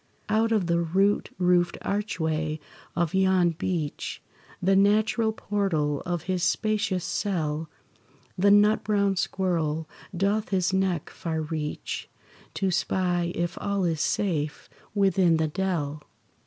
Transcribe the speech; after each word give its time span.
Out 0.29 0.51
of 0.51 0.65
the 0.65 0.79
root 0.79 1.29
roofed 1.37 1.77
archway 1.83 2.59
of 2.95 3.13
yon 3.13 3.51
beech, 3.51 4.19
The 4.59 4.75
natural 4.75 5.31
portal 5.31 6.01
of 6.07 6.23
his 6.23 6.41
spacious 6.41 7.05
cell, 7.05 7.69
The 8.35 8.49
nut 8.49 8.83
brown 8.83 9.15
squirrel 9.15 9.87
doth 10.17 10.49
his 10.49 10.73
neck 10.73 11.11
far 11.11 11.43
reach, 11.43 12.09
To 12.55 12.71
spy 12.71 13.31
if 13.35 13.59
all 13.61 13.83
is 13.85 14.01
safe 14.01 14.71
within 14.95 15.37
the 15.37 15.47
dell. 15.47 16.01